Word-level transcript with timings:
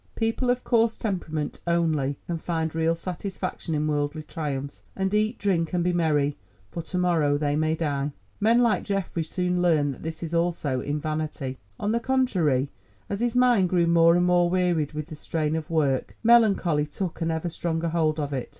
People 0.15 0.49
of 0.49 0.63
coarse 0.63 0.97
temperament 0.97 1.61
only 1.67 2.17
can 2.25 2.39
find 2.39 2.73
real 2.73 2.95
satisfaction 2.95 3.75
in 3.75 3.85
worldly 3.87 4.23
triumphs, 4.23 4.81
and 4.95 5.13
eat, 5.13 5.37
drink, 5.37 5.73
and 5.73 5.83
be 5.83 5.93
merry, 5.93 6.35
for 6.71 6.81
to 6.81 6.97
morrow 6.97 7.37
they 7.37 7.75
die! 7.75 8.11
Men 8.39 8.61
like 8.63 8.83
Geoffrey 8.83 9.23
soon 9.23 9.61
learn 9.61 9.91
that 9.91 10.01
this 10.01 10.33
also 10.33 10.79
is 10.79 10.95
vanity. 10.95 11.59
On 11.79 11.91
the 11.91 11.99
contrary, 11.99 12.71
as 13.11 13.19
his 13.19 13.35
mind 13.35 13.69
grew 13.69 13.85
more 13.85 14.15
and 14.15 14.25
more 14.25 14.49
wearied 14.49 14.93
with 14.93 15.05
the 15.05 15.13
strain 15.15 15.55
of 15.55 15.69
work, 15.69 16.17
melancholy 16.23 16.87
took 16.87 17.21
an 17.21 17.29
ever 17.29 17.49
stronger 17.49 17.89
hold 17.89 18.19
of 18.19 18.33
it. 18.33 18.49